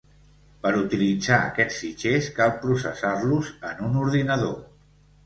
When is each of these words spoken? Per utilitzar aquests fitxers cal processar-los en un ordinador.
Per 0.61 0.69
utilitzar 0.77 1.37
aquests 1.49 1.77
fitxers 1.81 2.29
cal 2.39 2.53
processar-los 2.63 3.53
en 3.73 3.85
un 3.89 4.01
ordinador. 4.07 4.57